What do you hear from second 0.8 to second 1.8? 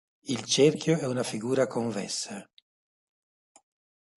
è una figura